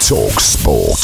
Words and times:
Talk 0.00 0.40
Sport. 0.40 0.98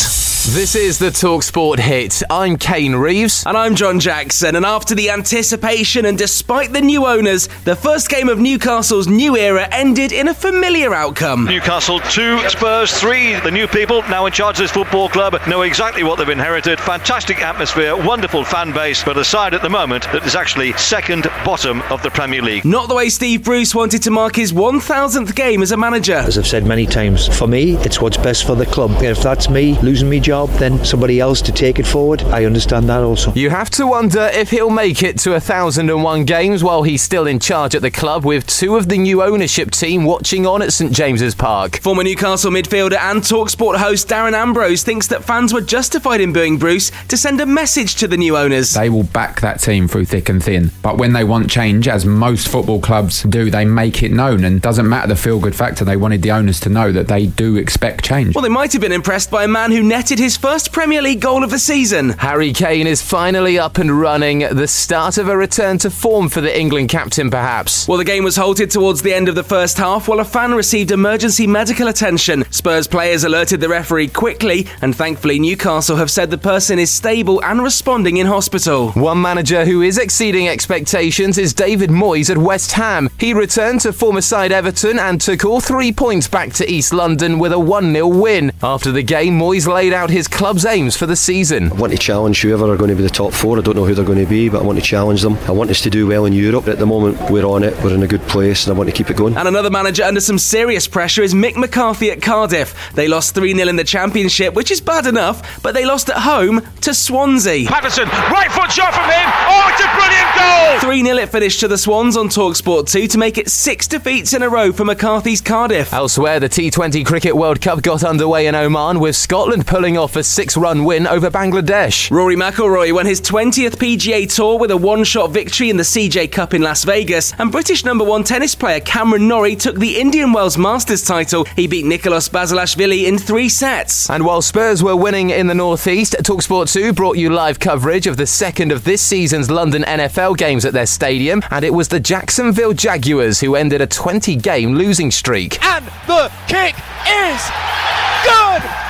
This 0.55 0.77
is 0.77 1.01
the 1.01 1.11
Talksport 1.11 1.81
hit. 1.81 2.23
I'm 2.31 2.57
Kane 2.57 2.95
Reeves. 2.95 3.45
And 3.47 3.57
I'm 3.57 3.75
John 3.75 3.99
Jackson. 3.99 4.55
And 4.55 4.65
after 4.65 4.95
the 4.95 5.11
anticipation 5.11 6.07
and 6.07 6.17
despite 6.17 6.73
the 6.73 6.81
new 6.81 7.05
owners, 7.05 7.49
the 7.65 7.75
first 7.75 8.09
game 8.09 8.29
of 8.29 8.39
Newcastle's 8.39 9.09
new 9.09 9.37
era 9.37 9.69
ended 9.73 10.13
in 10.13 10.29
a 10.29 10.35
familiar 10.35 10.95
outcome. 10.95 11.47
Newcastle 11.47 11.99
2, 11.99 12.49
Spurs 12.49 12.93
3. 12.97 13.41
The 13.41 13.51
new 13.51 13.67
people 13.67 14.03
now 14.03 14.27
in 14.27 14.33
charge 14.33 14.55
of 14.59 14.63
this 14.63 14.71
football 14.71 15.09
club 15.09 15.37
know 15.49 15.63
exactly 15.63 16.05
what 16.05 16.17
they've 16.17 16.29
inherited. 16.29 16.79
Fantastic 16.79 17.43
atmosphere, 17.43 17.97
wonderful 17.97 18.45
fan 18.45 18.73
base, 18.73 19.03
but 19.03 19.19
a 19.19 19.25
side 19.25 19.53
at 19.53 19.63
the 19.63 19.69
moment 19.69 20.05
that 20.13 20.25
is 20.25 20.37
actually 20.37 20.73
second 20.75 21.25
bottom 21.45 21.83
of 21.91 22.05
the 22.05 22.11
Premier 22.11 22.41
League. 22.41 22.65
Not 22.65 22.89
the 22.89 22.95
way 22.95 23.09
Steve 23.09 23.43
Bruce 23.43 23.75
wanted 23.75 24.05
to 24.05 24.13
mark 24.13 24.37
his 24.37 24.53
1000th 24.53 25.35
game 25.35 25.61
as 25.61 25.73
a 25.73 25.77
manager. 25.77 26.15
As 26.15 26.39
I've 26.39 26.47
said 26.47 26.65
many 26.65 26.87
times, 26.87 27.27
for 27.37 27.49
me, 27.49 27.77
it's 27.79 28.01
what's 28.01 28.17
best 28.17 28.47
for 28.47 28.55
the 28.55 28.67
club. 28.67 28.86
If 28.93 29.23
that's 29.23 29.49
me 29.49 29.79
losing 29.81 30.09
my 30.09 30.19
job, 30.19 30.51
then 30.51 30.85
somebody 30.85 31.21
else 31.21 31.41
to 31.43 31.53
take 31.53 31.79
it 31.79 31.87
forward. 31.87 32.23
I 32.23 32.45
understand 32.45 32.89
that 32.89 33.03
also. 33.03 33.33
You 33.35 33.51
have 33.51 33.71
to 33.71 33.87
wonder 33.87 34.31
if 34.33 34.51
he'll 34.51 34.71
make 34.71 35.03
it 35.03 35.19
to 35.21 35.31
1,001 35.33 36.25
games 36.25 36.63
while 36.63 36.83
he's 36.83 37.03
still 37.03 37.27
in 37.27 37.39
charge 37.39 37.75
at 37.75 37.83
the 37.83 37.91
club 37.91 38.25
with 38.25 38.47
two 38.47 38.77
of 38.77 38.89
the 38.89 38.99
new 38.99 39.23
ownership 39.23 39.71
team 39.71 40.05
watching 40.05 40.47
on 40.47 40.63
at 40.63 40.73
St 40.73 40.93
James's 40.93 41.35
Park. 41.35 41.81
Former 41.81 42.03
Newcastle 42.03 42.51
midfielder 42.51 42.99
and 42.99 43.23
Talksport 43.23 43.77
host 43.77 44.09
Darren 44.09 44.35
Ambrose 44.35 44.83
thinks 44.83 45.07
that 45.09 45.25
fans 45.25 45.53
were 45.53 45.61
justified 45.61 46.21
in 46.21 46.33
booing 46.33 46.59
Bruce 46.59 46.91
to 47.09 47.17
send 47.17 47.41
a 47.41 47.47
message 47.47 47.97
to 47.97 48.09
the 48.09 48.17
new 48.17 48.37
owners. 48.37 48.73
They 48.73 48.91
will 48.91 49.03
back 49.05 49.41
that 49.41 49.61
team 49.61 49.89
through 49.89 50.07
thick 50.07 50.29
and 50.29 50.43
thin. 50.43 50.71
But 50.83 50.99
when 50.99 51.13
they 51.13 51.25
want 51.25 51.51
change, 51.51 51.89
as 51.89 52.05
most 52.05 52.49
football 52.49 52.81
clubs 52.81 53.23
do, 53.25 53.51
they 53.51 53.65
make 53.65 54.03
it 54.03 54.13
known 54.13 54.45
and 54.45 54.61
doesn't 54.61 54.89
matter 54.89 55.09
the 55.09 55.17
feel 55.17 55.41
good 55.41 55.55
factor. 55.55 55.85
They 55.85 55.97
wanted 55.97 56.23
the 56.23 56.33
owners 56.33 56.61
to 56.61 56.69
know 56.69 56.93
that 56.93 57.09
they 57.09 57.27
do 57.27 57.57
expect 57.57 58.05
change. 58.05 58.35
Well, 58.35 58.43
they 58.43 58.49
might 58.49 58.75
been 58.79 58.93
impressed 58.93 59.31
by 59.31 59.45
a 59.45 59.49
man 59.49 59.71
who 59.71 59.83
netted 59.83 60.19
his 60.19 60.37
first 60.37 60.73
Premier 60.73 61.01
League 61.01 61.21
goal 61.21 61.43
of 61.43 61.51
the 61.51 61.59
season. 61.59 62.11
Harry 62.11 62.53
Kane 62.53 62.87
is 62.87 63.01
finally 63.01 63.59
up 63.59 63.79
and 63.79 64.01
running, 64.01 64.41
the 64.41 64.67
start 64.67 65.19
of 65.19 65.29
a 65.29 65.37
return 65.37 65.79
to 65.79 65.91
form 65.91 66.29
for 66.29 66.41
the 66.41 66.59
England 66.59 66.89
captain, 66.89 67.31
perhaps. 67.31 67.89
Well, 67.89 67.99
the 67.99 68.05
game 68.05 68.25
was 68.25 68.37
halted 68.37 68.71
towards 68.71 69.03
the 69.03 69.15
end 69.15 69.29
of 69.29 69.35
the 69.35 69.43
first 69.45 69.79
half 69.79 70.09
while 70.09 70.21
a 70.21 70.25
fan 70.25 70.55
received 70.55 70.91
emergency 70.91 71.47
medical 71.47 71.89
attention. 71.89 72.45
Spurs 72.51 72.87
players 72.87 73.25
alerted 73.25 73.61
the 73.61 73.69
referee 73.69 74.09
quickly, 74.09 74.67
and 74.83 74.95
thankfully, 74.95 75.39
Newcastle 75.39 75.97
have 75.97 76.11
said 76.11 76.31
the 76.31 76.39
person 76.39 76.79
is 76.79 76.91
stable 76.91 77.43
and 77.45 77.63
responding 77.63 78.17
in 78.17 78.27
hospital. 78.27 78.93
One 78.93 79.21
manager 79.23 79.65
who 79.65 79.83
is 79.83 79.99
exceeding 79.99 80.49
expectations 80.49 81.39
is 81.39 81.55
David 81.55 81.91
Moyes 81.91 82.31
at 82.31 82.39
West 82.39 82.73
Ham. 82.73 83.09
He 83.19 83.33
returned 83.33 83.81
to 83.83 83.93
former 83.93 84.21
side 84.21 84.53
Everton 84.53 84.99
and 84.99 85.21
took 85.21 85.45
all 85.45 85.61
three 85.61 85.93
points 85.93 86.29
back 86.29 86.53
to 86.55 86.71
East 86.71 86.93
London 86.93 87.39
with 87.39 87.53
a 87.53 87.59
1 87.59 87.93
0 87.93 88.09
win. 88.09 88.53
After 88.67 88.91
the 88.91 89.05
game, 89.05 89.39
Moyes 89.39 89.73
laid 89.73 89.93
out 89.93 90.11
his 90.11 90.27
club's 90.27 90.67
aims 90.67 90.97
for 90.97 91.07
the 91.07 91.15
season. 91.15 91.71
I 91.71 91.77
want 91.77 91.93
to 91.93 91.99
challenge 91.99 92.43
whoever 92.43 92.65
are 92.65 92.77
going 92.77 92.91
to 92.91 92.97
be 92.97 93.03
the 93.05 93.09
top 93.09 93.33
four. 93.33 93.57
I 93.57 93.63
don't 93.63 93.77
know 93.77 93.85
who 93.85 93.95
they're 93.95 94.05
going 94.05 94.19
to 94.19 94.27
be, 94.27 94.49
but 94.49 94.61
I 94.61 94.65
want 94.65 94.77
to 94.77 94.85
challenge 94.85 95.23
them. 95.23 95.37
I 95.47 95.53
want 95.53 95.71
us 95.71 95.83
to 95.83 95.89
do 95.89 96.09
well 96.09 96.25
in 96.25 96.33
Europe. 96.33 96.67
At 96.67 96.81
the 96.81 96.85
moment, 96.85 97.31
we're 97.31 97.45
on 97.45 97.63
it. 97.63 97.81
We're 97.85 97.95
in 97.95 98.03
a 98.03 98.09
good 98.09 98.23
place, 98.23 98.67
and 98.67 98.75
I 98.75 98.77
want 98.77 98.91
to 98.91 98.93
keep 98.93 99.09
it 99.09 99.17
going. 99.17 99.37
And 99.37 99.47
another 99.47 99.71
manager 99.71 100.03
under 100.03 100.21
some 100.21 100.37
serious 100.37 100.89
pressure 100.89 101.23
is 101.23 101.33
Mick 101.33 101.55
McCarthy 101.55 102.11
at 102.11 102.21
Cardiff. 102.21 102.75
They 102.95 103.07
lost 103.07 103.37
3 103.37 103.55
0 103.55 103.69
in 103.69 103.77
the 103.77 103.85
Championship, 103.85 104.55
which 104.55 104.73
is 104.73 104.81
bad 104.81 105.07
enough, 105.07 105.63
but 105.63 105.73
they 105.73 105.87
lost 105.87 106.11
at 106.11 106.17
home 106.17 106.61
to 106.81 106.93
Swansea. 106.93 107.69
Paterson, 107.69 108.09
right 108.09 108.51
foot 108.51 108.73
shot 108.73 108.93
from 108.93 109.05
him. 109.05 109.31
Oh, 109.47 109.71
it's 109.73 109.81
a 109.81 109.95
brilliant 109.95 110.35
goal! 110.35 110.91
3 110.91 111.05
0 111.05 111.17
it 111.19 111.29
finished 111.29 111.61
to 111.61 111.69
the 111.69 111.79
Swans 111.79 112.17
on 112.17 112.29
Talksport 112.29 112.91
2 112.91 113.07
to 113.07 113.19
make 113.19 113.39
it 113.39 113.49
six 113.49 113.87
defeats 113.87 114.33
in 114.33 114.43
a 114.43 114.49
row 114.49 114.73
for 114.73 114.85
McCarthy's 114.85 115.41
Cardiff. 115.41 115.93
Elsewhere, 115.93 116.41
the 116.41 116.49
T20 116.49 117.07
Cricket 117.07 117.37
World 117.37 117.61
Cup 117.61 117.81
got 117.81 118.03
underway 118.03 118.49
in 118.49 118.56
Oman 118.57 118.99
with 118.99 119.15
Scotland 119.15 119.67
pulling 119.67 119.99
off 119.99 120.17
a 120.17 120.25
six 120.25 120.57
run 120.57 120.85
win 120.85 121.07
over 121.07 121.31
Bangladesh. 121.31 122.11
Rory 122.11 122.35
McIlroy 122.37 122.93
won 122.93 123.07
his 123.07 123.21
20th 123.21 123.77
PGA 123.77 124.33
Tour 124.35 124.59
with 124.59 124.71
a 124.71 124.77
one 124.77 125.05
shot 125.05 125.31
victory 125.31 125.71
in 125.71 125.77
the 125.77 125.83
CJ 125.83 126.33
Cup 126.33 126.55
in 126.55 126.63
Las 126.63 126.83
Vegas, 126.85 127.33
and 127.39 127.53
British 127.53 127.85
number 127.85 128.05
one 128.05 128.25
tennis 128.25 128.55
player 128.55 128.81
Cameron 128.81 129.29
Norrie 129.29 129.57
took 129.57 129.77
the 129.79 129.99
Indian 129.99 130.33
Wells 130.33 130.57
Masters 130.57 131.05
title. 131.05 131.45
He 131.57 131.67
beat 131.67 131.85
Nicolas 131.85 132.29
Basilashvili 132.29 133.07
in 133.07 133.19
three 133.19 133.49
sets. 133.49 134.09
And 134.09 134.25
while 134.25 134.43
Spurs 134.43 134.83
were 134.83 134.97
winning 134.97 135.31
in 135.31 135.47
the 135.47 135.55
Northeast, 135.55 136.17
Talksport 136.23 136.73
2 136.73 136.95
brought 136.95 137.19
you 137.19 137.31
live 137.31 137.61
coverage 137.61 138.07
of 138.07 138.17
the 138.17 138.27
second 138.27 138.73
of 138.73 138.85
this 138.85 139.03
season's 139.03 139.51
London 139.51 139.83
NFL 139.83 140.39
games 140.39 140.65
at 140.65 140.73
their 140.73 140.87
stadium, 140.87 141.43
and 141.51 141.65
it 141.65 141.75
was 141.75 141.89
the 141.89 142.01
Jacksonville 142.01 142.73
Jaguars 142.73 143.41
who 143.41 143.55
ended 143.55 143.81
a 143.81 143.87
20 143.87 144.37
game 144.37 144.75
losing 144.75 145.11
streak. 145.11 145.63
And 145.65 145.85
the 146.07 146.33
kick 146.49 146.75
is 147.07 147.96
good! 148.27 148.86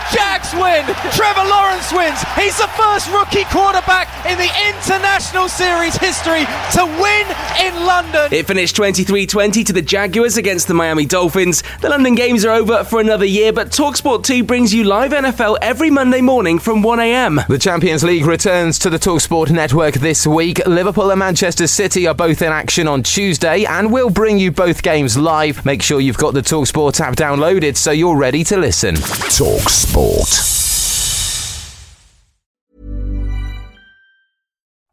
Jags 0.47 0.61
win! 0.61 0.85
Trevor 1.13 1.49
Lawrence 1.49 1.93
wins! 1.93 2.23
He's 2.35 2.57
the 2.59 2.69
first 2.69 3.11
rookie 3.11 3.45
quarterback 3.45 4.09
in 4.27 4.39
the 4.39 4.51
international 4.69 5.49
series 5.49 5.97
history 5.97 6.45
to 6.73 6.85
win 7.01 7.27
in 7.61 7.75
London. 7.87 8.33
It 8.33 8.47
finished 8.47 8.77
23 8.77 9.27
20 9.27 9.65
to 9.65 9.73
the 9.73 9.83
Jaguars 9.83 10.37
against 10.37 10.69
the 10.69 10.75
Miami 10.75 11.07
Dolphins. 11.07 11.63
The 11.81 11.89
London 11.89 12.15
games 12.15 12.45
are 12.45 12.53
over 12.53 12.85
for 12.85 13.01
another 13.01 13.25
year, 13.25 13.53
but 13.53 13.71
Talksport 13.71 14.25
2 14.25 14.45
brings 14.45 14.73
you 14.75 14.85
live 14.85 15.13
NFL 15.13 15.59
every 15.63 15.91
Monday 15.91 16.21
morning 16.21 16.59
from 16.59 16.83
1am. 16.83 17.47
The 17.47 17.59
Champions 17.59 18.05
League 18.05 18.27
returns 18.27 18.79
to 18.81 18.91
the 18.91 18.99
Talksport 18.99 19.51
network 19.51 19.95
this 19.95 20.27
week. 20.27 20.65
Liverpool 20.67 21.11
and 21.11 21.19
Manchester 21.19 21.67
City 21.67 22.07
are 22.07 22.15
both 22.15 22.43
in 22.43 22.53
action 22.53 22.87
on 22.89 23.03
Tuesday, 23.03 23.65
and 23.65 23.93
we'll 23.93 24.11
bring 24.11 24.39
you 24.39 24.51
both 24.53 24.83
games 24.83 25.17
live. 25.17 25.65
Make 25.65 25.83
sure 25.83 26.01
you've 26.01 26.19
got 26.19 26.35
the 26.35 26.43
Talksport 26.43 27.01
app 27.01 27.17
downloaded 27.17 27.77
so 27.77 27.91
you're 27.91 28.17
ready 28.17 28.45
to 28.45 28.57
listen. 28.57 28.95
Talk 28.95 29.69